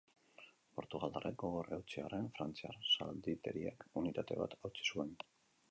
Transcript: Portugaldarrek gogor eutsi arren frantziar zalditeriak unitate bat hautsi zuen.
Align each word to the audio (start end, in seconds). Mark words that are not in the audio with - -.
Portugaldarrek 0.77 1.35
gogor 1.43 1.69
eutsi 1.77 2.01
arren 2.05 2.31
frantziar 2.39 2.81
zalditeriak 2.95 3.87
unitate 4.05 4.41
bat 4.43 4.59
hautsi 4.61 4.91
zuen. 4.95 5.17